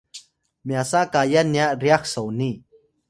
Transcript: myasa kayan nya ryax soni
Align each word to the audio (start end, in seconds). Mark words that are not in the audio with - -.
myasa 0.67 0.99
kayan 1.13 1.47
nya 1.53 1.65
ryax 1.81 2.03
soni 2.13 2.51